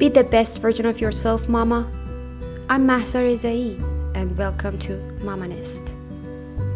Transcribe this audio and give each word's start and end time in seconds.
Be 0.00 0.08
the 0.08 0.24
best 0.24 0.62
version 0.62 0.86
of 0.86 0.98
yourself, 0.98 1.46
Mama. 1.46 1.86
I'm 2.70 2.86
Mahsa 2.86 3.18
and 4.14 4.38
welcome 4.38 4.78
to 4.78 4.96
Mama 5.22 5.48
Nest, 5.48 5.92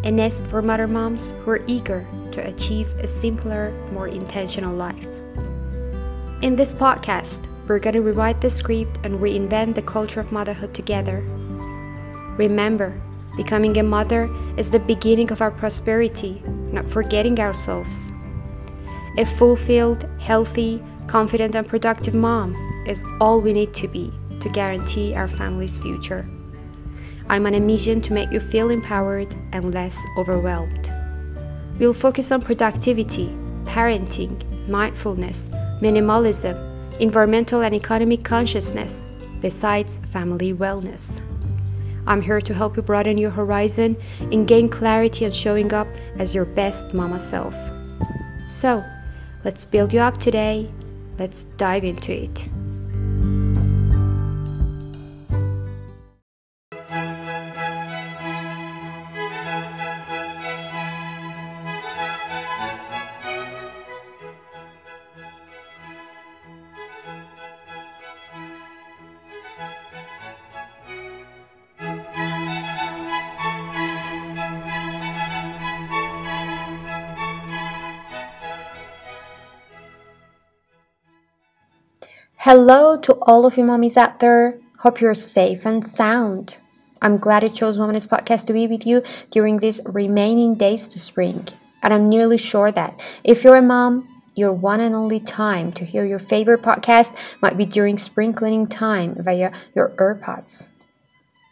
a 0.04 0.10
nest 0.10 0.46
for 0.48 0.60
mother 0.60 0.86
moms 0.86 1.30
who 1.30 1.52
are 1.52 1.64
eager 1.66 2.06
to 2.32 2.46
achieve 2.46 2.86
a 2.98 3.06
simpler, 3.06 3.72
more 3.94 4.08
intentional 4.08 4.76
life. 4.76 5.06
In 6.42 6.54
this 6.54 6.74
podcast, 6.74 7.48
we're 7.66 7.78
going 7.78 7.94
to 7.94 8.02
rewrite 8.02 8.42
the 8.42 8.50
script 8.50 8.98
and 9.04 9.18
reinvent 9.18 9.74
the 9.74 9.80
culture 9.80 10.20
of 10.20 10.30
motherhood 10.30 10.74
together. 10.74 11.24
Remember, 12.36 12.92
becoming 13.38 13.78
a 13.78 13.82
mother 13.82 14.28
is 14.58 14.70
the 14.70 14.80
beginning 14.80 15.32
of 15.32 15.40
our 15.40 15.50
prosperity, 15.50 16.42
not 16.46 16.90
forgetting 16.90 17.40
ourselves. 17.40 18.12
A 19.16 19.24
fulfilled, 19.24 20.06
healthy, 20.20 20.82
confident, 21.06 21.54
and 21.54 21.66
productive 21.66 22.12
mom 22.12 22.54
is 22.86 23.02
all 23.20 23.40
we 23.40 23.52
need 23.52 23.74
to 23.74 23.88
be 23.88 24.12
to 24.40 24.48
guarantee 24.48 25.14
our 25.14 25.28
family's 25.28 25.78
future. 25.78 26.26
I'm 27.28 27.46
on 27.46 27.54
a 27.54 27.60
mission 27.60 28.02
to 28.02 28.12
make 28.12 28.30
you 28.30 28.40
feel 28.40 28.70
empowered 28.70 29.34
and 29.52 29.72
less 29.72 29.98
overwhelmed. 30.18 30.90
We'll 31.78 31.94
focus 31.94 32.30
on 32.30 32.42
productivity, 32.42 33.28
parenting, 33.64 34.68
mindfulness, 34.68 35.48
minimalism, 35.80 37.00
environmental 37.00 37.62
and 37.62 37.74
economic 37.74 38.24
consciousness, 38.24 39.02
besides 39.40 40.00
family 40.12 40.52
wellness. 40.52 41.20
I'm 42.06 42.20
here 42.20 42.40
to 42.40 42.54
help 42.54 42.76
you 42.76 42.82
broaden 42.82 43.16
your 43.16 43.30
horizon 43.30 43.96
and 44.20 44.46
gain 44.46 44.68
clarity 44.68 45.24
on 45.24 45.32
showing 45.32 45.72
up 45.72 45.88
as 46.18 46.34
your 46.34 46.44
best 46.44 46.92
mama 46.92 47.18
self. 47.18 47.56
So, 48.46 48.84
let's 49.42 49.64
build 49.64 49.92
you 49.92 50.00
up 50.00 50.18
today. 50.18 50.70
Let's 51.18 51.44
dive 51.56 51.84
into 51.84 52.12
it. 52.12 52.48
Hello 82.44 82.98
to 82.98 83.14
all 83.22 83.46
of 83.46 83.56
you 83.56 83.64
mommies 83.64 83.96
out 83.96 84.18
there. 84.18 84.58
Hope 84.80 85.00
you're 85.00 85.14
safe 85.14 85.64
and 85.64 85.82
sound. 85.82 86.58
I'm 87.00 87.16
glad 87.16 87.42
I 87.42 87.48
chose 87.48 87.78
Mama 87.78 87.94
Nest 87.94 88.10
Podcast 88.10 88.44
to 88.48 88.52
be 88.52 88.66
with 88.66 88.86
you 88.86 89.02
during 89.30 89.60
these 89.60 89.80
remaining 89.86 90.54
days 90.54 90.86
to 90.88 91.00
spring. 91.00 91.48
And 91.82 91.94
I'm 91.94 92.06
nearly 92.10 92.36
sure 92.36 92.70
that 92.70 93.02
if 93.24 93.44
you're 93.44 93.56
a 93.56 93.62
mom, 93.62 94.06
your 94.34 94.52
one 94.52 94.80
and 94.80 94.94
only 94.94 95.20
time 95.20 95.72
to 95.72 95.86
hear 95.86 96.04
your 96.04 96.18
favorite 96.18 96.60
podcast 96.60 97.16
might 97.40 97.56
be 97.56 97.64
during 97.64 97.96
spring 97.96 98.34
cleaning 98.34 98.66
time 98.66 99.14
via 99.18 99.50
your 99.74 99.88
AirPods. 99.96 100.72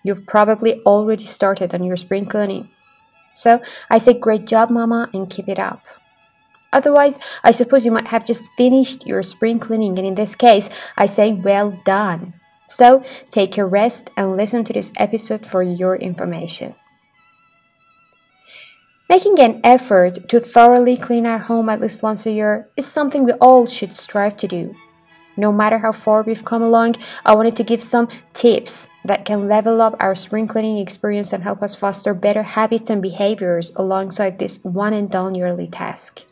You've 0.03 0.27
probably 0.27 0.83
already 0.83 1.25
started 1.25 1.73
on 1.73 1.85
your 1.85 1.97
spring 1.97 2.27
cleaning. 2.27 2.69
So 3.33 3.63
I 3.89 3.97
say 3.97 4.13
great 4.13 4.45
job, 4.47 4.69
mama, 4.69 5.09
and 5.15 5.31
keep 5.31 5.49
it 5.49 5.59
up. 5.59 5.87
Otherwise, 6.73 7.19
I 7.45 7.51
suppose 7.51 7.85
you 7.85 7.93
might 7.93 8.09
have 8.09 8.25
just 8.25 8.51
finished 8.57 9.07
your 9.07 9.23
spring 9.23 9.59
cleaning, 9.59 9.99
and 9.99 10.07
in 10.07 10.15
this 10.15 10.35
case, 10.35 10.71
I 10.97 11.07
say 11.07 11.33
well 11.33 11.79
done. 11.85 12.35
So, 12.69 13.05
take 13.31 13.59
a 13.59 13.67
rest 13.67 14.11
and 14.17 14.37
listen 14.37 14.65
to 14.65 14.73
this 14.73 14.93
episode 14.97 15.47
for 15.47 15.63
your 15.63 15.97
information. 15.97 16.75
Making 19.11 19.39
an 19.41 19.61
effort 19.63 20.27
to 20.31 20.41
thoroughly 20.41 20.97
clean 20.97 21.27
our 21.27 21.37
home 21.37 21.69
at 21.69 21.83
least 21.83 22.03
once 22.03 22.25
a 22.25 22.31
year 22.31 22.71
is 22.79 22.87
something 22.87 23.25
we 23.25 23.33
all 23.33 23.67
should 23.67 23.93
strive 23.93 24.39
to 24.39 24.49
do. 24.49 24.75
No 25.37 25.53
matter 25.53 25.79
how 25.79 25.93
far 25.93 26.23
we've 26.23 26.47
come 26.47 26.63
along, 26.63 26.97
I 27.25 27.35
wanted 27.35 27.57
to 27.57 27.65
give 27.65 27.83
some 27.83 28.09
tips 28.33 28.89
that 29.05 29.27
can 29.27 29.49
level 29.49 29.83
up 29.83 29.97
our 30.01 30.15
spring 30.15 30.47
cleaning 30.47 30.79
experience 30.79 31.35
and 31.35 31.43
help 31.43 31.63
us 31.63 31.77
foster 31.77 32.15
better 32.15 32.43
habits 32.43 32.89
and 32.89 33.03
behaviors 33.03 33.71
alongside 33.77 34.39
this 34.39 34.63
one 34.63 34.95
and 34.95 35.11
done 35.11 35.35
yearly 35.35 35.67
task. 35.67 36.25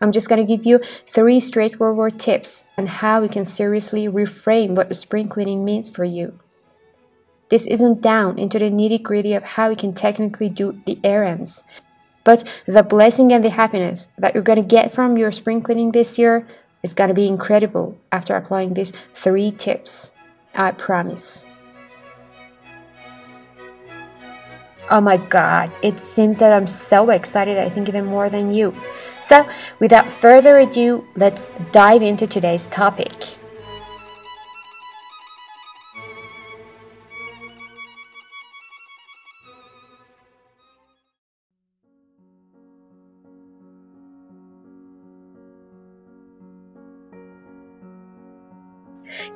I'm 0.00 0.12
just 0.12 0.28
going 0.28 0.44
to 0.44 0.56
give 0.56 0.66
you 0.66 0.78
three 1.06 1.40
straightforward 1.40 2.18
tips 2.18 2.64
on 2.76 2.86
how 2.86 3.22
you 3.22 3.28
can 3.28 3.44
seriously 3.44 4.06
reframe 4.06 4.74
what 4.74 4.94
spring 4.94 5.28
cleaning 5.28 5.64
means 5.64 5.88
for 5.88 6.04
you. 6.04 6.38
This 7.48 7.66
isn't 7.66 8.02
down 8.02 8.38
into 8.38 8.58
the 8.58 8.70
nitty 8.70 9.02
gritty 9.02 9.34
of 9.34 9.44
how 9.44 9.70
you 9.70 9.76
can 9.76 9.94
technically 9.94 10.48
do 10.48 10.80
the 10.84 10.98
errands, 11.04 11.64
but 12.24 12.42
the 12.66 12.82
blessing 12.82 13.32
and 13.32 13.44
the 13.44 13.50
happiness 13.50 14.08
that 14.18 14.34
you're 14.34 14.42
going 14.42 14.60
to 14.60 14.66
get 14.68 14.92
from 14.92 15.16
your 15.16 15.30
spring 15.30 15.62
cleaning 15.62 15.92
this 15.92 16.18
year 16.18 16.46
is 16.82 16.92
going 16.92 17.08
to 17.08 17.14
be 17.14 17.28
incredible 17.28 17.96
after 18.10 18.34
applying 18.34 18.74
these 18.74 18.92
three 19.14 19.52
tips. 19.52 20.10
I 20.54 20.72
promise. 20.72 21.46
Oh 24.88 25.00
my 25.00 25.16
god, 25.16 25.72
it 25.82 25.98
seems 25.98 26.38
that 26.38 26.52
I'm 26.52 26.68
so 26.68 27.10
excited, 27.10 27.58
I 27.58 27.68
think 27.68 27.88
even 27.88 28.06
more 28.06 28.30
than 28.30 28.52
you. 28.52 28.72
So, 29.20 29.48
without 29.80 30.12
further 30.12 30.58
ado, 30.58 31.04
let's 31.16 31.50
dive 31.72 32.02
into 32.02 32.26
today's 32.26 32.68
topic. 32.68 33.12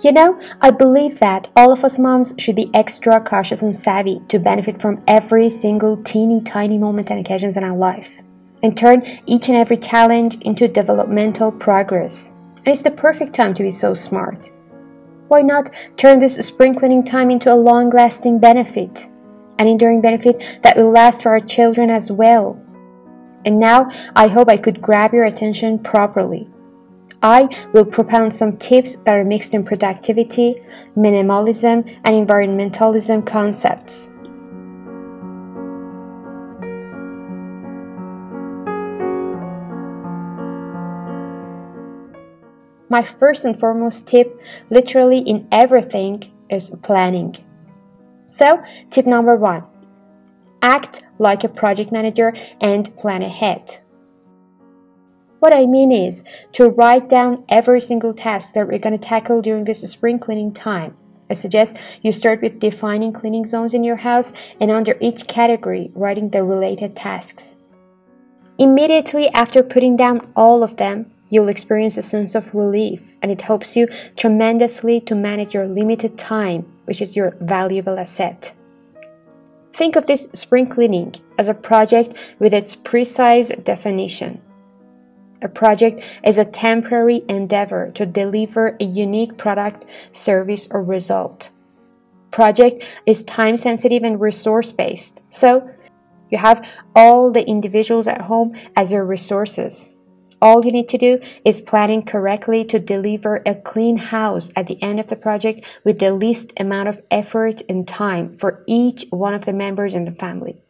You 0.03 0.13
know, 0.13 0.41
I 0.63 0.71
believe 0.71 1.19
that 1.19 1.49
all 1.55 1.73
of 1.73 1.85
us 1.85 1.99
moms 1.99 2.33
should 2.39 2.57
be 2.57 2.71
extra 2.73 3.21
cautious 3.21 3.61
and 3.61 3.77
savvy 3.77 4.21
to 4.29 4.39
benefit 4.39 4.81
from 4.81 5.03
every 5.07 5.51
single 5.51 6.03
teeny 6.03 6.41
tiny 6.41 6.79
moment 6.79 7.11
and 7.11 7.21
occasions 7.21 7.59
in 7.59 7.65
our 7.65 7.77
life 7.77 8.23
and 8.63 8.75
turn 8.75 9.03
each 9.27 9.49
and 9.49 9.57
every 9.59 9.77
challenge 9.77 10.37
into 10.37 10.69
developmental 10.69 11.53
progress. 11.53 12.33
And 12.57 12.69
it's 12.69 12.83
the 12.83 12.91
perfect 12.91 13.35
time 13.35 13.53
to 13.55 13.63
be 13.63 13.71
so 13.71 13.93
smart. 13.93 14.51
Why 15.29 15.43
not 15.43 15.69
turn 15.99 16.19
this 16.19 16.37
spring 16.47 16.75
cleaning 16.75 17.05
time 17.05 17.31
into 17.31 17.53
a 17.53 17.55
long 17.55 17.91
lasting 17.91 18.41
benefit? 18.41 19.07
An 19.59 19.67
enduring 19.67 20.01
benefit 20.01 20.61
that 20.63 20.79
will 20.79 20.91
last 20.91 21.23
for 21.23 21.29
our 21.29 21.41
children 21.41 21.91
as 21.91 22.11
well. 22.11 22.59
And 23.45 23.59
now 23.59 23.91
I 24.17 24.29
hope 24.29 24.49
I 24.49 24.57
could 24.57 24.81
grab 24.81 25.13
your 25.13 25.25
attention 25.25 25.79
properly. 25.79 26.49
I 27.23 27.49
will 27.75 27.85
propound 27.85 28.35
some 28.35 28.57
tips 28.57 28.97
that 28.97 29.15
are 29.15 29.25
mixed 29.25 29.53
in 29.53 29.65
productivity, 29.65 30.55
minimalism, 30.97 31.87
and 32.03 32.29
environmentalism 32.29 33.27
concepts. 33.27 34.11
My 42.89 43.05
first 43.05 43.45
and 43.45 43.57
foremost 43.57 44.09
tip, 44.09 44.41
literally 44.69 45.19
in 45.19 45.47
everything, 45.53 46.25
is 46.49 46.71
planning. 46.83 47.37
So, 48.27 48.63
tip 48.91 49.07
number 49.07 49.37
one 49.37 49.65
act 50.63 51.03
like 51.19 51.45
a 51.45 51.49
project 51.49 51.93
manager 51.93 52.35
and 52.61 52.95
plan 52.97 53.23
ahead. 53.23 53.79
What 55.41 55.55
I 55.55 55.65
mean 55.65 55.91
is 55.91 56.23
to 56.53 56.69
write 56.69 57.09
down 57.09 57.45
every 57.49 57.81
single 57.81 58.13
task 58.13 58.53
that 58.53 58.69
we're 58.69 58.79
going 58.79 58.97
to 58.97 58.99
tackle 58.99 59.41
during 59.41 59.65
this 59.65 59.81
spring 59.91 60.19
cleaning 60.19 60.53
time. 60.53 60.95
I 61.31 61.35
suggest 61.35 61.79
you 62.03 62.13
start 62.13 62.43
with 62.43 62.61
defining 62.61 63.13
cleaning 63.13 63.47
zones 63.47 63.73
in 63.73 63.83
your 63.83 63.97
house 63.97 64.35
and 64.61 64.71
under 64.71 64.99
each 65.01 65.27
category, 65.27 65.91
writing 65.95 66.29
the 66.29 66.45
related 66.45 66.95
tasks. 66.95 67.57
Immediately 68.59 69.31
after 69.31 69.63
putting 69.63 69.97
down 69.97 70.31
all 70.37 70.63
of 70.63 70.77
them, 70.77 71.11
you'll 71.31 71.49
experience 71.49 71.97
a 71.97 72.03
sense 72.03 72.35
of 72.35 72.55
relief 72.55 73.15
and 73.23 73.33
it 73.33 73.41
helps 73.41 73.77
you 73.77 73.87
tremendously 74.17 75.01
to 75.01 75.15
manage 75.15 75.55
your 75.55 75.67
limited 75.67 76.19
time, 76.19 76.71
which 76.85 77.01
is 77.01 77.17
your 77.17 77.35
valuable 77.41 77.99
asset. 77.99 78.53
Think 79.73 79.97
of 79.97 80.07
this 80.07 80.29
spring 80.35 80.67
cleaning 80.67 81.15
as 81.39 81.49
a 81.49 81.55
project 81.55 82.13
with 82.39 82.53
its 82.53 82.77
precise 82.77 83.49
definition. 83.49 84.43
A 85.43 85.49
project 85.49 86.03
is 86.25 86.39
a 86.39 86.45
temporary 86.45 87.23
endeavor 87.29 87.91
to 87.93 88.05
deliver 88.05 88.77
a 88.81 88.85
unique 88.85 89.39
product, 89.39 89.87
service, 90.13 90.69
or 90.71 90.83
result. 90.83 91.51
Project 92.31 92.85
is 93.07 93.25
time 93.25 93.57
sensitive 93.57 94.03
and 94.03 94.21
resource 94.21 94.71
based, 94.71 95.21
so 95.29 95.69
you 96.31 96.39
have 96.39 96.67
all 96.95 97.33
the 97.33 97.47
individuals 97.49 98.07
at 98.07 98.23
home 98.23 98.55
as 98.77 98.93
your 98.93 99.05
resources. 99.05 99.97
All 100.43 100.65
you 100.65 100.73
need 100.73 100.89
to 100.91 100.99
do 100.99 101.21
is 101.45 101.61
planning 101.61 102.03
correctly 102.03 102.65
to 102.67 102.79
deliver 102.79 103.43
a 103.45 103.55
clean 103.55 103.97
house 103.97 104.51
at 104.57 104.69
the 104.69 104.83
end 104.83 104.99
of 104.99 105.09
the 105.09 105.17
project 105.17 105.81
with 105.85 105.99
the 105.99 106.15
least 106.15 106.53
amount 106.59 106.89
of 106.89 107.03
effort 107.11 107.63
and 107.69 107.87
time 107.87 108.39
for 108.39 108.65
each 108.67 109.07
one 109.11 109.35
of 109.35 109.45
the 109.45 109.53
members 109.53 109.95
in 109.95 110.07
the 110.07 110.13
family. 110.13 110.63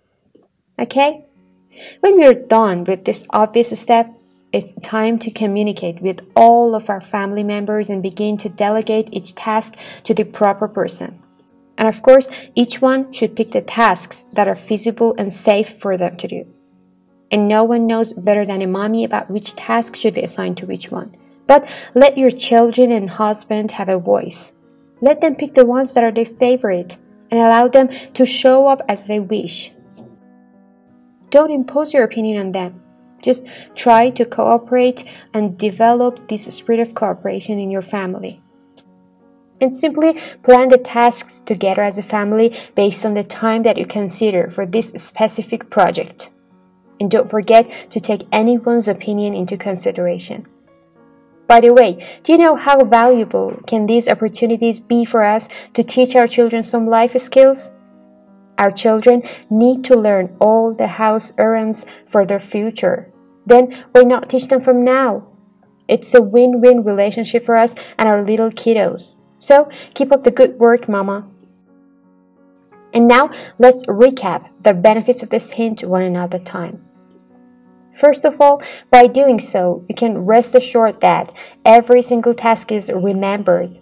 Okay? 0.78 1.26
When 2.00 2.16
we're 2.16 2.34
done 2.34 2.82
with 2.82 3.04
this 3.04 3.24
obvious 3.30 3.78
step, 3.78 4.12
it's 4.52 4.74
time 4.74 5.18
to 5.20 5.30
communicate 5.30 6.00
with 6.02 6.26
all 6.34 6.74
of 6.74 6.90
our 6.90 7.00
family 7.00 7.44
members 7.44 7.88
and 7.88 8.02
begin 8.02 8.36
to 8.38 8.48
delegate 8.48 9.08
each 9.12 9.34
task 9.34 9.76
to 10.04 10.14
the 10.14 10.24
proper 10.24 10.68
person. 10.68 11.22
And 11.78 11.88
of 11.88 12.02
course, 12.02 12.28
each 12.54 12.82
one 12.82 13.12
should 13.12 13.36
pick 13.36 13.52
the 13.52 13.62
tasks 13.62 14.26
that 14.32 14.48
are 14.48 14.56
feasible 14.56 15.14
and 15.16 15.32
safe 15.32 15.70
for 15.70 15.96
them 15.96 16.16
to 16.18 16.28
do 16.28 16.52
and 17.30 17.48
no 17.48 17.64
one 17.64 17.86
knows 17.86 18.12
better 18.12 18.44
than 18.44 18.62
a 18.62 18.66
mommy 18.66 19.04
about 19.04 19.30
which 19.30 19.54
task 19.54 19.94
should 19.94 20.14
be 20.14 20.22
assigned 20.22 20.56
to 20.58 20.66
which 20.66 20.90
one. 20.90 21.14
But 21.46 21.68
let 21.94 22.18
your 22.18 22.30
children 22.30 22.90
and 22.90 23.10
husband 23.10 23.72
have 23.72 23.88
a 23.88 23.98
voice. 23.98 24.52
Let 25.00 25.20
them 25.20 25.36
pick 25.36 25.54
the 25.54 25.64
ones 25.64 25.94
that 25.94 26.04
are 26.04 26.12
their 26.12 26.26
favorite 26.26 26.96
and 27.30 27.40
allow 27.40 27.68
them 27.68 27.88
to 28.14 28.26
show 28.26 28.66
up 28.66 28.82
as 28.88 29.04
they 29.04 29.20
wish. 29.20 29.72
Don't 31.30 31.52
impose 31.52 31.94
your 31.94 32.04
opinion 32.04 32.40
on 32.40 32.52
them. 32.52 32.79
Just 33.22 33.46
try 33.74 34.10
to 34.10 34.24
cooperate 34.24 35.04
and 35.34 35.58
develop 35.58 36.28
this 36.28 36.52
spirit 36.54 36.80
of 36.80 36.94
cooperation 36.94 37.58
in 37.58 37.70
your 37.70 37.82
family. 37.82 38.42
And 39.60 39.74
simply 39.74 40.14
plan 40.42 40.68
the 40.68 40.78
tasks 40.78 41.42
together 41.42 41.82
as 41.82 41.98
a 41.98 42.02
family 42.02 42.54
based 42.74 43.04
on 43.04 43.14
the 43.14 43.24
time 43.24 43.62
that 43.64 43.76
you 43.76 43.84
consider 43.84 44.48
for 44.48 44.64
this 44.64 44.88
specific 44.88 45.68
project. 45.68 46.30
And 46.98 47.10
don't 47.10 47.28
forget 47.28 47.88
to 47.90 48.00
take 48.00 48.26
anyone's 48.32 48.88
opinion 48.88 49.34
into 49.34 49.56
consideration. 49.56 50.46
By 51.46 51.60
the 51.60 51.74
way, 51.74 51.98
do 52.22 52.30
you 52.30 52.38
know 52.38 52.54
how 52.54 52.84
valuable 52.84 53.58
can 53.66 53.86
these 53.86 54.08
opportunities 54.08 54.78
be 54.78 55.04
for 55.04 55.24
us 55.24 55.48
to 55.74 55.82
teach 55.82 56.14
our 56.14 56.28
children 56.28 56.62
some 56.62 56.86
life 56.86 57.16
skills? 57.16 57.72
Our 58.56 58.70
children 58.70 59.22
need 59.50 59.82
to 59.86 59.96
learn 59.96 60.36
all 60.38 60.72
the 60.72 60.86
house 60.86 61.32
errands 61.38 61.84
for 62.06 62.24
their 62.24 62.38
future. 62.38 63.09
Then 63.46 63.72
why 63.92 64.02
not 64.02 64.28
teach 64.28 64.48
them 64.48 64.60
from 64.60 64.84
now? 64.84 65.26
It's 65.88 66.14
a 66.14 66.22
win-win 66.22 66.84
relationship 66.84 67.44
for 67.44 67.56
us 67.56 67.74
and 67.98 68.08
our 68.08 68.22
little 68.22 68.50
kiddos. 68.50 69.16
So 69.38 69.68
keep 69.94 70.12
up 70.12 70.22
the 70.22 70.30
good 70.30 70.58
work, 70.58 70.88
Mama. 70.88 71.28
And 72.92 73.08
now 73.08 73.30
let's 73.58 73.84
recap 73.86 74.50
the 74.62 74.74
benefits 74.74 75.22
of 75.22 75.30
this 75.30 75.52
hint 75.52 75.82
one 75.84 76.02
another 76.02 76.38
time. 76.38 76.86
First 77.92 78.24
of 78.24 78.40
all, 78.40 78.62
by 78.90 79.06
doing 79.06 79.38
so, 79.38 79.84
you 79.88 79.94
can 79.94 80.18
rest 80.18 80.54
assured 80.54 81.00
that 81.00 81.32
every 81.64 82.02
single 82.02 82.34
task 82.34 82.70
is 82.70 82.92
remembered. 82.94 83.78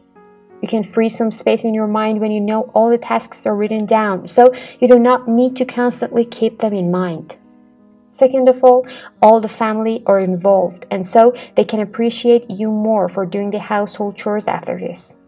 You 0.63 0.69
can 0.69 0.83
free 0.83 1.09
some 1.09 1.31
space 1.31 1.65
in 1.65 1.75
your 1.75 1.87
mind 1.87 2.21
when 2.21 2.33
you 2.33 2.41
know 2.41 2.63
all 2.75 2.91
the 2.91 2.99
tasks 2.99 3.47
are 3.47 3.55
written 3.55 3.87
down, 3.87 4.27
so 4.27 4.53
you 4.81 4.89
do 4.89 4.99
not 4.99 5.29
need 5.29 5.57
to 5.57 5.65
constantly 5.65 6.25
keep 6.25 6.59
them 6.59 6.73
in 6.73 6.91
mind. 6.91 7.37
Second 8.11 8.49
of 8.49 8.65
all, 8.65 8.87
all 9.21 9.41
the 9.41 9.49
family 9.49 10.03
are 10.07 10.19
involved, 10.19 10.87
and 10.91 11.05
so 11.05 11.35
they 11.55 11.65
can 11.65 11.81
appreciate 11.81 12.49
you 12.49 12.71
more 12.71 13.09
for 13.09 13.27
doing 13.27 13.51
the 13.51 13.59
household 13.59 14.17
chores 14.17 14.49
after 14.49 14.79
this. 14.79 15.19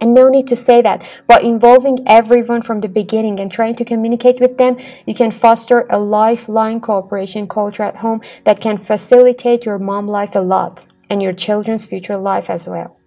And 0.00 0.12
no 0.12 0.28
need 0.28 0.46
to 0.48 0.56
say 0.56 0.82
that. 0.82 1.22
By 1.26 1.40
involving 1.40 2.06
everyone 2.06 2.60
from 2.60 2.80
the 2.80 2.88
beginning 2.88 3.40
and 3.40 3.50
trying 3.50 3.76
to 3.76 3.84
communicate 3.84 4.40
with 4.40 4.58
them, 4.58 4.76
you 5.06 5.14
can 5.14 5.30
foster 5.30 5.86
a 5.88 5.98
lifeline 5.98 6.80
cooperation 6.80 7.48
culture 7.48 7.82
at 7.82 7.96
home 7.96 8.20
that 8.44 8.60
can 8.60 8.76
facilitate 8.76 9.64
your 9.64 9.78
mom 9.78 10.06
life 10.06 10.34
a 10.34 10.40
lot 10.40 10.86
and 11.08 11.22
your 11.22 11.32
children's 11.32 11.86
future 11.86 12.18
life 12.18 12.50
as 12.50 12.68
well. 12.68 12.98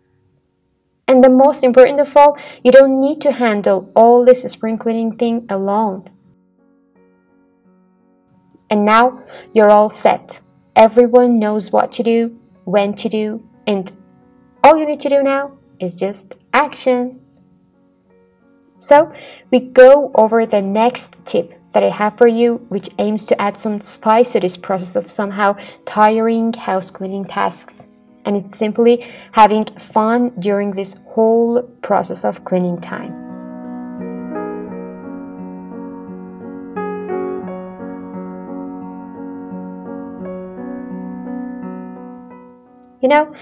And 1.07 1.23
the 1.23 1.29
most 1.29 1.63
important 1.63 1.99
of 1.99 2.15
all, 2.17 2.37
you 2.63 2.71
don't 2.71 2.99
need 2.99 3.21
to 3.21 3.31
handle 3.31 3.91
all 3.95 4.25
this 4.25 4.43
spring 4.43 4.77
cleaning 4.77 5.15
thing 5.15 5.45
alone. 5.49 6.09
And 8.69 8.85
now 8.85 9.23
you're 9.53 9.69
all 9.69 9.89
set. 9.89 10.41
Everyone 10.75 11.39
knows 11.39 11.71
what 11.71 11.91
to 11.93 12.03
do, 12.03 12.39
when 12.65 12.93
to 12.95 13.09
do, 13.09 13.43
and 13.65 13.91
all 14.63 14.77
you 14.77 14.85
need 14.85 14.99
to 15.01 15.09
do 15.09 15.23
now 15.23 15.57
is 15.79 15.95
just 15.95 16.35
action. 16.53 17.19
So 18.77 19.11
we 19.51 19.59
go 19.59 20.11
over 20.15 20.45
the 20.45 20.61
next 20.61 21.23
tip 21.25 21.53
that 21.73 21.83
I 21.83 21.89
have 21.89 22.17
for 22.17 22.27
you, 22.27 22.65
which 22.69 22.89
aims 22.97 23.25
to 23.27 23.41
add 23.41 23.57
some 23.57 23.79
spice 23.79 24.33
to 24.33 24.39
this 24.39 24.57
process 24.57 24.95
of 24.95 25.09
somehow 25.09 25.57
tiring 25.85 26.53
house 26.53 26.89
cleaning 26.89 27.25
tasks. 27.25 27.87
And 28.25 28.35
it's 28.35 28.57
simply 28.57 29.05
having 29.31 29.65
fun 29.65 30.29
during 30.39 30.71
this 30.71 30.95
whole 31.07 31.63
process 31.81 32.25
of 32.25 32.43
cleaning 32.43 32.79
time. 32.79 33.28
You 43.01 43.09
know, 43.09 43.33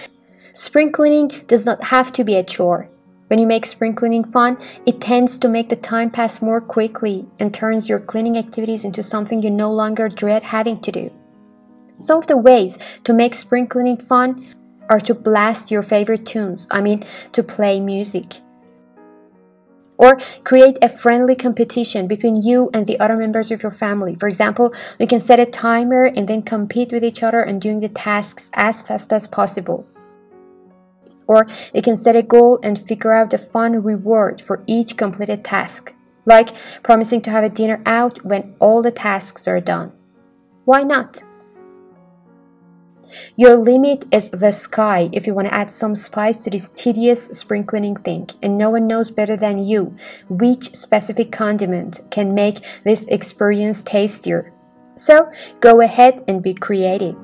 spring 0.53 0.91
cleaning 0.91 1.29
does 1.47 1.65
not 1.65 1.85
have 1.85 2.11
to 2.13 2.23
be 2.23 2.35
a 2.35 2.43
chore. 2.43 2.89
When 3.27 3.39
you 3.39 3.47
make 3.47 3.65
spring 3.65 3.93
cleaning 3.93 4.23
fun, 4.23 4.57
it 4.85 5.01
tends 5.01 5.37
to 5.39 5.49
make 5.49 5.69
the 5.69 5.75
time 5.75 6.09
pass 6.09 6.41
more 6.41 6.61
quickly 6.61 7.27
and 7.39 7.53
turns 7.53 7.89
your 7.89 7.99
cleaning 7.99 8.37
activities 8.37 8.85
into 8.85 9.03
something 9.03 9.43
you 9.43 9.49
no 9.49 9.71
longer 9.71 10.07
dread 10.07 10.43
having 10.43 10.79
to 10.81 10.91
do. 10.91 11.11
Some 11.99 12.19
of 12.19 12.27
the 12.27 12.37
ways 12.37 12.77
to 13.03 13.13
make 13.13 13.35
spring 13.35 13.67
cleaning 13.67 13.97
fun 13.97 14.45
are 14.89 15.01
to 15.01 15.13
blast 15.13 15.71
your 15.71 15.81
favorite 15.81 16.25
tunes, 16.25 16.67
I 16.71 16.79
mean, 16.79 17.03
to 17.33 17.43
play 17.43 17.81
music. 17.81 18.39
Or 19.97 20.19
create 20.43 20.77
a 20.81 20.89
friendly 20.89 21.35
competition 21.35 22.07
between 22.07 22.35
you 22.35 22.69
and 22.73 22.85
the 22.85 22.99
other 22.99 23.17
members 23.17 23.51
of 23.51 23.63
your 23.63 23.71
family. 23.71 24.15
For 24.15 24.27
example, 24.27 24.73
you 24.99 25.07
can 25.07 25.19
set 25.19 25.39
a 25.39 25.45
timer 25.45 26.05
and 26.05 26.27
then 26.27 26.43
compete 26.43 26.91
with 26.91 27.03
each 27.03 27.23
other 27.23 27.41
and 27.41 27.59
doing 27.59 27.79
the 27.79 27.89
tasks 27.89 28.51
as 28.53 28.81
fast 28.81 29.11
as 29.11 29.27
possible. 29.27 29.87
Or 31.25 31.45
you 31.73 31.81
can 31.81 31.97
set 31.97 32.15
a 32.15 32.23
goal 32.23 32.59
and 32.63 32.79
figure 32.79 33.13
out 33.13 33.33
a 33.33 33.37
fun 33.37 33.83
reward 33.83 34.39
for 34.39 34.63
each 34.65 34.95
completed 34.95 35.43
task, 35.43 35.93
like 36.25 36.55
promising 36.83 37.21
to 37.21 37.29
have 37.29 37.43
a 37.43 37.49
dinner 37.49 37.81
out 37.85 38.23
when 38.23 38.55
all 38.59 38.81
the 38.81 38.91
tasks 38.91 39.47
are 39.47 39.59
done. 39.59 39.91
Why 40.63 40.83
not? 40.83 41.23
Your 43.35 43.55
limit 43.55 44.05
is 44.11 44.29
the 44.29 44.51
sky 44.51 45.09
if 45.13 45.27
you 45.27 45.33
want 45.33 45.47
to 45.47 45.53
add 45.53 45.71
some 45.71 45.95
spice 45.95 46.43
to 46.43 46.49
this 46.49 46.69
tedious 46.69 47.25
spring 47.27 47.63
cleaning 47.63 47.95
thing, 47.95 48.29
and 48.41 48.57
no 48.57 48.69
one 48.69 48.87
knows 48.87 49.11
better 49.11 49.35
than 49.35 49.59
you 49.59 49.95
which 50.29 50.75
specific 50.75 51.31
condiment 51.31 51.99
can 52.09 52.33
make 52.33 52.57
this 52.83 53.05
experience 53.05 53.83
tastier. 53.83 54.51
So 54.95 55.31
go 55.59 55.81
ahead 55.81 56.23
and 56.27 56.41
be 56.41 56.55
creative. 56.55 57.15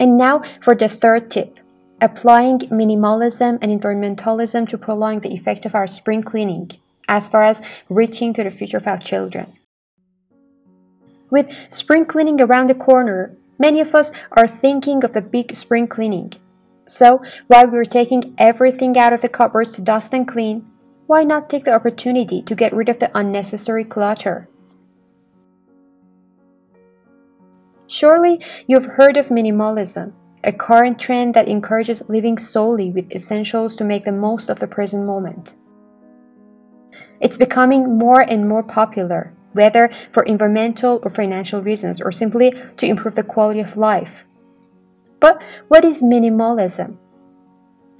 And 0.00 0.16
now 0.16 0.40
for 0.60 0.74
the 0.74 0.88
third 0.88 1.30
tip 1.30 1.59
applying 2.00 2.58
minimalism 2.70 3.58
and 3.60 3.70
environmentalism 3.70 4.68
to 4.68 4.78
prolong 4.78 5.20
the 5.20 5.34
effect 5.34 5.66
of 5.66 5.74
our 5.74 5.86
spring 5.86 6.22
cleaning, 6.22 6.70
as 7.08 7.28
far 7.28 7.42
as 7.42 7.60
reaching 7.88 8.32
to 8.34 8.44
the 8.44 8.50
future 8.50 8.76
of 8.76 8.86
our 8.86 8.98
children. 8.98 9.52
With 11.30 11.54
spring 11.70 12.06
cleaning 12.06 12.40
around 12.40 12.68
the 12.68 12.74
corner, 12.74 13.36
many 13.58 13.80
of 13.80 13.94
us 13.94 14.12
are 14.32 14.48
thinking 14.48 15.04
of 15.04 15.12
the 15.12 15.22
big 15.22 15.54
spring 15.54 15.86
cleaning. 15.86 16.32
So, 16.86 17.22
while 17.46 17.70
we're 17.70 17.84
taking 17.84 18.34
everything 18.36 18.98
out 18.98 19.12
of 19.12 19.22
the 19.22 19.28
cupboards 19.28 19.74
to 19.74 19.82
dust 19.82 20.12
and 20.12 20.26
clean, 20.26 20.66
why 21.06 21.22
not 21.22 21.48
take 21.48 21.64
the 21.64 21.74
opportunity 21.74 22.42
to 22.42 22.54
get 22.54 22.72
rid 22.72 22.88
of 22.88 22.98
the 22.98 23.10
unnecessary 23.16 23.84
clutter? 23.84 24.48
Surely 27.86 28.40
you've 28.66 28.94
heard 28.96 29.16
of 29.16 29.28
minimalism, 29.28 30.12
a 30.42 30.52
current 30.52 30.98
trend 30.98 31.34
that 31.34 31.48
encourages 31.48 32.08
living 32.08 32.38
solely 32.38 32.90
with 32.90 33.12
essentials 33.14 33.76
to 33.76 33.84
make 33.84 34.04
the 34.04 34.12
most 34.12 34.48
of 34.48 34.58
the 34.58 34.66
present 34.66 35.04
moment. 35.04 35.54
It's 37.20 37.36
becoming 37.36 37.98
more 37.98 38.22
and 38.22 38.48
more 38.48 38.62
popular, 38.62 39.34
whether 39.52 39.90
for 40.10 40.22
environmental 40.22 41.00
or 41.02 41.10
financial 41.10 41.62
reasons 41.62 42.00
or 42.00 42.10
simply 42.10 42.52
to 42.78 42.86
improve 42.86 43.14
the 43.14 43.22
quality 43.22 43.60
of 43.60 43.76
life. 43.76 44.26
But 45.20 45.42
what 45.68 45.84
is 45.84 46.02
minimalism? 46.02 46.96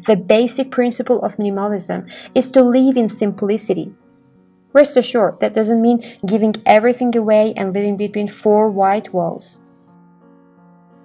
The 0.06 0.16
basic 0.16 0.70
principle 0.70 1.20
of 1.22 1.36
minimalism 1.36 2.10
is 2.34 2.50
to 2.52 2.62
live 2.62 2.96
in 2.96 3.08
simplicity. 3.08 3.92
Rest 4.72 4.96
assured, 4.96 5.40
that 5.40 5.52
doesn't 5.52 5.82
mean 5.82 6.00
giving 6.24 6.54
everything 6.64 7.14
away 7.14 7.52
and 7.56 7.74
living 7.74 7.98
between 7.98 8.28
four 8.28 8.70
white 8.70 9.12
walls. 9.12 9.58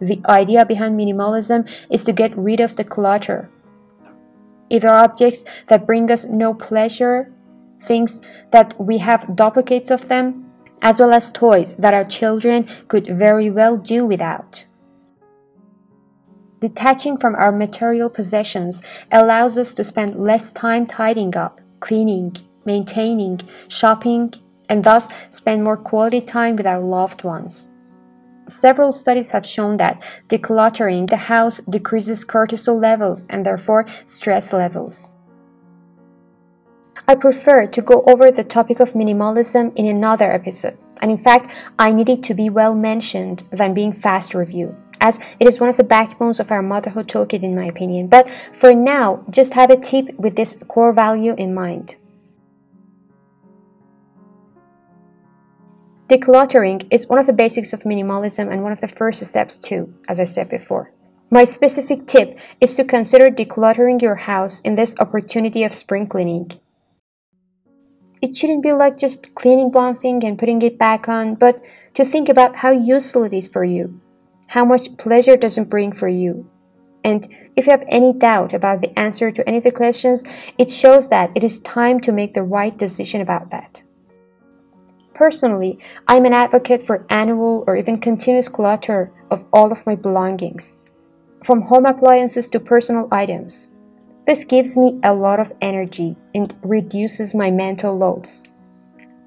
The 0.07 0.21
idea 0.27 0.65
behind 0.65 0.99
minimalism 0.99 1.59
is 1.89 2.03
to 2.05 2.13
get 2.13 2.37
rid 2.37 2.59
of 2.59 2.75
the 2.75 2.83
clutter. 2.83 3.49
either 4.69 4.89
objects 4.89 5.45
that 5.67 5.85
bring 5.85 6.09
us 6.11 6.25
no 6.25 6.53
pleasure, 6.53 7.31
things 7.79 8.21
that 8.51 8.73
we 8.79 8.97
have 8.97 9.35
duplicates 9.35 9.91
of 9.91 10.07
them, 10.07 10.51
as 10.81 10.99
well 10.99 11.13
as 11.13 11.31
toys 11.31 11.77
that 11.77 11.93
our 11.93 12.03
children 12.03 12.65
could 12.87 13.07
very 13.07 13.49
well 13.49 13.77
do 13.77 14.05
without. 14.05 14.65
Detaching 16.59 17.17
from 17.17 17.35
our 17.35 17.51
material 17.51 18.09
possessions 18.09 18.81
allows 19.11 19.57
us 19.57 19.73
to 19.75 19.83
spend 19.83 20.15
less 20.15 20.51
time 20.51 20.85
tidying 20.87 21.35
up, 21.37 21.61
cleaning, 21.79 22.35
maintaining, 22.65 23.39
shopping, 23.67 24.33
and 24.67 24.83
thus 24.83 25.07
spend 25.29 25.63
more 25.63 25.77
quality 25.77 26.21
time 26.21 26.55
with 26.55 26.65
our 26.65 26.81
loved 26.81 27.23
ones. 27.23 27.69
Several 28.47 28.91
studies 28.91 29.31
have 29.31 29.45
shown 29.45 29.77
that 29.77 30.01
decluttering 30.29 31.09
the 31.09 31.17
house 31.17 31.61
decreases 31.61 32.23
cortisol 32.23 32.79
levels 32.79 33.25
and 33.27 33.45
therefore 33.45 33.85
stress 34.05 34.53
levels. 34.53 35.09
I 37.07 37.15
prefer 37.15 37.67
to 37.67 37.81
go 37.81 38.01
over 38.07 38.31
the 38.31 38.43
topic 38.43 38.79
of 38.79 38.93
minimalism 38.93 39.75
in 39.75 39.85
another 39.85 40.31
episode, 40.31 40.77
and 41.01 41.11
in 41.11 41.17
fact, 41.17 41.69
I 41.77 41.91
need 41.91 42.09
it 42.09 42.23
to 42.23 42.33
be 42.33 42.49
well 42.49 42.75
mentioned 42.75 43.43
than 43.51 43.73
being 43.73 43.93
fast 43.93 44.33
reviewed, 44.33 44.75
as 45.01 45.19
it 45.39 45.47
is 45.47 45.59
one 45.59 45.69
of 45.69 45.77
the 45.77 45.83
backbones 45.83 46.39
of 46.39 46.51
our 46.51 46.61
motherhood 46.61 47.07
toolkit, 47.07 47.43
in 47.43 47.55
my 47.55 47.65
opinion. 47.65 48.07
But 48.07 48.29
for 48.29 48.73
now, 48.73 49.23
just 49.29 49.53
have 49.53 49.69
a 49.69 49.77
tip 49.77 50.17
with 50.17 50.35
this 50.35 50.55
core 50.67 50.93
value 50.93 51.35
in 51.37 51.53
mind. 51.53 51.95
Decluttering 56.07 56.85
is 56.91 57.07
one 57.07 57.17
of 57.17 57.25
the 57.25 57.33
basics 57.33 57.73
of 57.73 57.81
minimalism 57.81 58.51
and 58.51 58.61
one 58.61 58.71
of 58.71 58.79
the 58.79 58.87
first 58.87 59.25
steps 59.25 59.57
too, 59.57 59.91
as 60.07 60.19
I 60.19 60.25
said 60.25 60.49
before. 60.49 60.91
My 61.31 61.45
specific 61.45 62.05
tip 62.05 62.37
is 62.61 62.75
to 62.75 62.83
consider 62.83 63.31
decluttering 63.31 63.99
your 63.99 64.13
house 64.13 64.59
in 64.59 64.75
this 64.75 64.93
opportunity 64.99 65.63
of 65.63 65.73
spring 65.73 66.05
cleaning. 66.05 66.51
It 68.21 68.35
shouldn't 68.35 68.61
be 68.61 68.71
like 68.71 68.97
just 68.97 69.33
cleaning 69.33 69.71
one 69.71 69.95
thing 69.95 70.23
and 70.23 70.37
putting 70.37 70.61
it 70.61 70.77
back 70.77 71.09
on, 71.09 71.33
but 71.33 71.59
to 71.95 72.05
think 72.05 72.29
about 72.29 72.57
how 72.57 72.69
useful 72.69 73.23
it 73.23 73.33
is 73.33 73.47
for 73.47 73.63
you, 73.63 73.99
how 74.49 74.63
much 74.63 74.95
pleasure 74.97 75.35
does 75.35 75.57
it 75.57 75.69
bring 75.69 75.91
for 75.91 76.07
you. 76.07 76.47
And 77.03 77.25
if 77.55 77.65
you 77.65 77.71
have 77.71 77.83
any 77.87 78.13
doubt 78.13 78.53
about 78.53 78.81
the 78.81 78.97
answer 78.97 79.31
to 79.31 79.47
any 79.47 79.57
of 79.57 79.63
the 79.63 79.71
questions, 79.71 80.23
it 80.59 80.69
shows 80.69 81.09
that 81.09 81.35
it 81.35 81.43
is 81.43 81.59
time 81.61 81.99
to 82.01 82.11
make 82.11 82.33
the 82.33 82.43
right 82.43 82.77
decision 82.77 83.21
about 83.21 83.49
that. 83.49 83.81
Personally, 85.15 85.79
I'm 86.09 86.25
an 86.25 86.33
advocate 86.33 86.83
for 86.83 87.05
annual 87.09 87.63
or 87.67 87.77
even 87.77 87.99
continuous 87.99 88.49
clutter 88.49 89.13
of 89.31 89.45
all 89.53 89.71
of 89.71 89.85
my 89.87 89.95
belongings, 89.95 90.77
from 91.41 91.61
home 91.61 91.85
appliances 91.85 92.49
to 92.49 92.59
personal 92.59 93.07
items. 93.13 93.69
This 94.25 94.43
gives 94.43 94.75
me 94.75 94.99
a 95.03 95.13
lot 95.13 95.39
of 95.39 95.53
energy 95.61 96.17
and 96.33 96.53
reduces 96.63 97.33
my 97.33 97.49
mental 97.49 97.97
loads. 97.97 98.43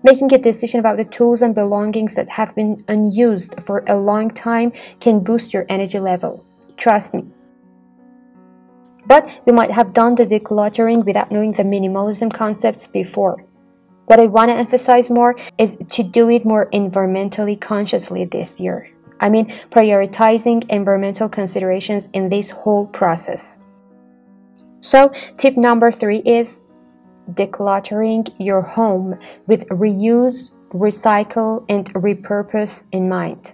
Making 0.04 0.34
a 0.34 0.38
decision 0.38 0.78
about 0.78 0.98
the 0.98 1.06
tools 1.06 1.40
and 1.40 1.54
belongings 1.54 2.14
that 2.14 2.28
have 2.28 2.54
been 2.54 2.76
unused 2.88 3.58
for 3.62 3.82
a 3.88 3.96
long 3.96 4.28
time 4.28 4.72
can 5.00 5.24
boost 5.24 5.54
your 5.54 5.64
energy 5.70 5.98
level. 5.98 6.44
Trust 6.76 7.14
me. 7.14 7.24
But 9.06 9.40
we 9.46 9.52
might 9.54 9.70
have 9.70 9.94
done 9.94 10.16
the 10.16 10.26
decluttering 10.26 11.06
without 11.06 11.32
knowing 11.32 11.52
the 11.52 11.62
minimalism 11.62 12.30
concepts 12.30 12.86
before. 12.86 13.42
What 14.08 14.20
I 14.20 14.26
want 14.26 14.50
to 14.50 14.56
emphasize 14.56 15.10
more 15.10 15.36
is 15.58 15.76
to 15.76 16.02
do 16.02 16.30
it 16.30 16.46
more 16.46 16.70
environmentally 16.70 17.60
consciously 17.60 18.24
this 18.24 18.58
year. 18.58 18.90
I 19.20 19.28
mean, 19.28 19.48
prioritizing 19.68 20.64
environmental 20.70 21.28
considerations 21.28 22.08
in 22.14 22.30
this 22.30 22.50
whole 22.50 22.86
process. 22.86 23.58
So, 24.80 25.10
tip 25.36 25.58
number 25.58 25.92
three 25.92 26.22
is 26.24 26.62
decluttering 27.32 28.34
your 28.38 28.62
home 28.62 29.18
with 29.46 29.68
reuse, 29.68 30.52
recycle, 30.70 31.66
and 31.68 31.92
repurpose 31.92 32.84
in 32.92 33.10
mind. 33.10 33.52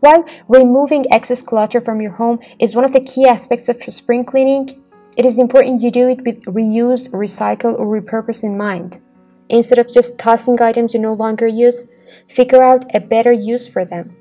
While 0.00 0.24
removing 0.48 1.04
excess 1.12 1.42
clutter 1.44 1.80
from 1.80 2.00
your 2.00 2.12
home 2.12 2.40
is 2.58 2.74
one 2.74 2.84
of 2.84 2.92
the 2.92 3.04
key 3.04 3.28
aspects 3.28 3.68
of 3.68 3.76
spring 3.76 4.24
cleaning, 4.24 4.79
it 5.16 5.24
is 5.24 5.38
important 5.38 5.82
you 5.82 5.90
do 5.90 6.08
it 6.08 6.24
with 6.24 6.44
reuse, 6.44 7.08
recycle, 7.10 7.78
or 7.78 7.86
repurpose 7.86 8.44
in 8.44 8.56
mind. 8.56 9.00
Instead 9.48 9.78
of 9.78 9.92
just 9.92 10.18
tossing 10.18 10.60
items 10.62 10.94
you 10.94 11.00
no 11.00 11.12
longer 11.12 11.46
use, 11.46 11.86
figure 12.28 12.62
out 12.62 12.94
a 12.94 13.00
better 13.00 13.32
use 13.32 13.66
for 13.66 13.84
them. 13.84 14.16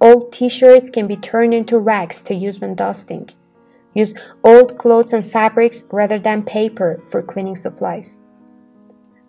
Old 0.00 0.32
t 0.32 0.48
shirts 0.48 0.90
can 0.90 1.06
be 1.06 1.16
turned 1.16 1.54
into 1.54 1.78
rags 1.78 2.22
to 2.24 2.34
use 2.34 2.60
when 2.60 2.74
dusting. 2.74 3.30
Use 3.94 4.12
old 4.42 4.76
clothes 4.76 5.12
and 5.12 5.26
fabrics 5.26 5.84
rather 5.90 6.18
than 6.18 6.42
paper 6.42 7.02
for 7.06 7.22
cleaning 7.22 7.54
supplies. 7.54 8.18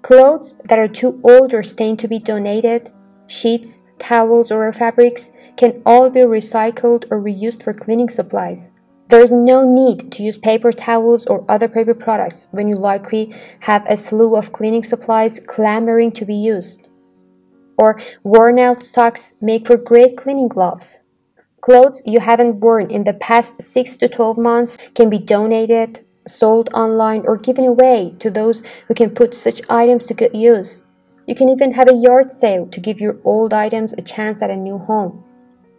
Clothes 0.01 0.55
that 0.65 0.79
are 0.79 0.87
too 0.87 1.19
old 1.23 1.53
or 1.53 1.63
stained 1.63 1.99
to 1.99 2.07
be 2.07 2.19
donated, 2.19 2.91
sheets, 3.27 3.83
towels, 3.97 4.51
or 4.51 4.71
fabrics 4.73 5.31
can 5.55 5.81
all 5.85 6.09
be 6.09 6.19
recycled 6.21 7.05
or 7.09 7.21
reused 7.21 7.63
for 7.63 7.73
cleaning 7.73 8.09
supplies. 8.09 8.71
There 9.09 9.21
is 9.21 9.31
no 9.31 9.63
need 9.63 10.11
to 10.13 10.23
use 10.23 10.39
paper 10.39 10.71
towels 10.71 11.27
or 11.27 11.45
other 11.47 11.67
paper 11.67 11.93
products 11.93 12.47
when 12.51 12.67
you 12.67 12.75
likely 12.75 13.31
have 13.61 13.85
a 13.87 13.97
slew 13.97 14.35
of 14.35 14.51
cleaning 14.51 14.81
supplies 14.81 15.39
clamoring 15.39 16.11
to 16.13 16.25
be 16.25 16.33
used. 16.33 16.87
Or 17.77 17.99
worn 18.23 18.57
out 18.57 18.81
socks 18.81 19.35
make 19.39 19.67
for 19.67 19.77
great 19.77 20.17
cleaning 20.17 20.47
gloves. 20.47 21.01
Clothes 21.61 22.01
you 22.05 22.19
haven't 22.19 22.61
worn 22.61 22.89
in 22.89 23.03
the 23.03 23.13
past 23.13 23.61
6 23.61 23.97
to 23.97 24.07
12 24.07 24.39
months 24.39 24.77
can 24.95 25.09
be 25.09 25.19
donated, 25.19 26.03
sold 26.25 26.69
online, 26.73 27.21
or 27.25 27.37
given 27.37 27.65
away 27.65 28.15
to 28.19 28.31
those 28.31 28.63
who 28.87 28.95
can 28.95 29.11
put 29.11 29.35
such 29.35 29.61
items 29.69 30.07
to 30.07 30.15
good 30.15 30.35
use. 30.35 30.81
You 31.27 31.35
can 31.35 31.49
even 31.49 31.73
have 31.73 31.89
a 31.89 31.93
yard 31.93 32.31
sale 32.31 32.65
to 32.67 32.79
give 32.79 32.99
your 32.99 33.19
old 33.23 33.53
items 33.53 33.93
a 33.93 34.01
chance 34.01 34.41
at 34.41 34.49
a 34.49 34.55
new 34.55 34.79
home 34.79 35.23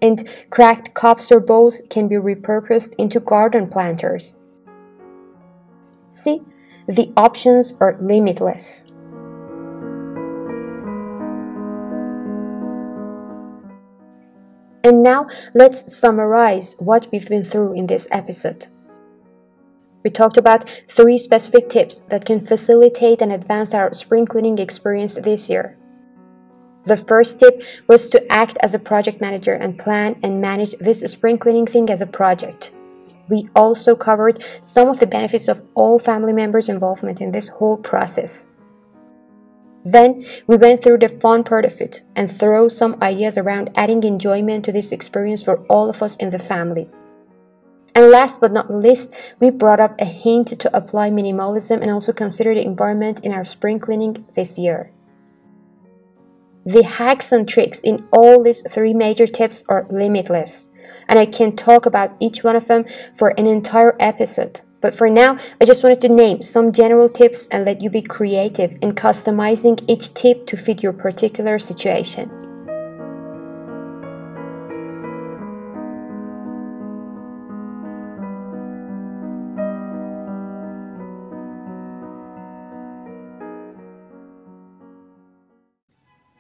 and 0.03 0.29
cracked 0.51 0.95
cups 0.95 1.33
or 1.33 1.41
bowls 1.41 1.83
can 1.91 2.09
be 2.09 2.17
repurposed 2.17 2.95
into 2.99 3.21
garden 3.21 3.69
planters. 3.69 4.39
See, 6.11 6.43
the 6.87 7.13
options 7.17 7.75
are 7.81 7.99
limitless. 8.01 8.85
And 14.85 15.03
now 15.03 15.27
let's 15.53 15.93
summarize 15.97 16.77
what 16.79 17.09
we've 17.11 17.29
been 17.29 17.43
through 17.43 17.73
in 17.73 17.87
this 17.87 18.07
episode. 18.13 18.69
We 20.05 20.11
talked 20.11 20.37
about 20.37 20.63
three 20.89 21.19
specific 21.19 21.69
tips 21.69 21.99
that 22.09 22.25
can 22.25 22.39
facilitate 22.39 23.21
and 23.21 23.33
advance 23.33 23.75
our 23.75 23.93
spring 23.93 24.27
cleaning 24.27 24.59
experience 24.59 25.17
this 25.17 25.51
year. 25.51 25.77
The 26.87 26.97
first 26.97 27.41
tip 27.41 27.63
was 27.89 28.09
to 28.11 28.33
act 28.33 28.57
as 28.63 28.73
a 28.73 28.79
project 28.79 29.21
manager 29.21 29.55
and 29.55 29.77
plan 29.77 30.19
and 30.23 30.41
manage 30.41 30.71
this 30.79 31.01
spring 31.01 31.37
cleaning 31.37 31.67
thing 31.67 31.91
as 31.91 32.01
a 32.01 32.07
project. 32.07 32.71
We 33.29 33.49
also 33.57 33.97
covered 33.97 34.43
some 34.61 34.89
of 34.89 35.01
the 35.01 35.07
benefits 35.07 35.49
of 35.49 35.65
all 35.75 35.99
family 35.99 36.33
members' 36.33 36.69
involvement 36.69 37.21
in 37.21 37.33
this 37.33 37.49
whole 37.49 37.77
process. 37.77 38.47
Then 39.85 40.25
we 40.47 40.57
went 40.57 40.83
through 40.83 40.99
the 40.99 41.09
fun 41.09 41.43
part 41.43 41.65
of 41.65 41.81
it 41.81 42.03
and 42.15 42.31
threw 42.31 42.69
some 42.69 42.97
ideas 43.03 43.37
around 43.37 43.71
adding 43.75 44.05
enjoyment 44.05 44.65
to 44.65 44.73
this 44.73 44.93
experience 44.93 45.43
for 45.43 45.65
all 45.67 45.91
of 45.91 46.03
us 46.03 46.17
in 46.17 46.31
the 46.31 46.39
family. 46.39 46.89
And 47.95 48.11
last 48.11 48.41
but 48.41 48.53
not 48.53 48.71
least, 48.71 49.15
we 49.41 49.51
brought 49.51 49.81
up 49.81 50.01
a 50.01 50.05
hint 50.05 50.61
to 50.61 50.77
apply 50.77 51.11
minimalism 51.11 51.81
and 51.81 51.91
also 51.91 52.13
consider 52.13 52.55
the 52.55 52.65
environment 52.65 53.25
in 53.25 53.33
our 53.33 53.45
spring 53.45 53.81
cleaning 53.81 54.27
this 54.35 54.59
year. 54.59 54.93
The 56.67 56.83
hacks 56.83 57.31
and 57.31 57.49
tricks 57.49 57.81
in 57.81 58.09
all 58.11 58.43
these 58.43 58.69
three 58.69 58.93
major 58.93 59.29
tips 59.29 59.63
are 59.69 59.87
limitless, 59.89 60.67
and 61.07 61.17
I 61.17 61.25
can 61.25 61.55
talk 61.55 61.87
about 61.87 62.17
each 62.19 62.43
one 62.43 62.57
of 62.57 62.67
them 62.67 62.85
for 63.15 63.29
an 63.39 63.47
entire 63.47 63.95
episode. 64.01 64.63
But 64.81 64.93
for 64.93 65.09
now, 65.09 65.37
I 65.61 65.65
just 65.65 65.85
wanted 65.85 66.01
to 66.01 66.09
name 66.09 66.43
some 66.43 66.73
general 66.73 67.09
tips 67.09 67.47
and 67.53 67.65
let 67.65 67.83
you 67.83 67.89
be 67.89 68.03
creative 68.03 68.79
in 68.83 68.97
customizing 68.97 69.81
each 69.87 70.13
tip 70.13 70.45
to 70.49 70.57
fit 70.57 70.83
your 70.83 70.93
particular 70.93 71.61
situation. 71.61 72.46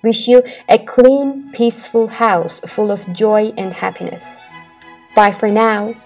Wish 0.06 0.28
you 0.28 0.44
a 0.68 0.78
clean, 0.78 1.50
peaceful 1.50 2.06
house 2.06 2.60
full 2.60 2.92
of 2.92 3.12
joy 3.12 3.52
and 3.58 3.72
happiness. 3.72 4.38
Bye 5.16 5.32
for 5.32 5.50
now. 5.50 5.96